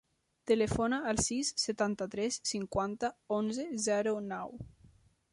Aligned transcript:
Telefona 0.51 0.97
al 1.09 1.19
sis, 1.25 1.51
setanta-tres, 1.63 2.39
cinquanta, 2.51 3.11
onze, 3.37 3.67
zero, 3.89 4.15
nou. 4.33 4.57